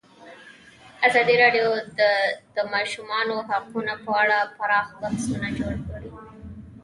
[1.07, 1.67] ازادي راډیو
[1.99, 2.01] د
[2.55, 6.09] د ماشومانو حقونه په اړه پراخ بحثونه جوړ کړي.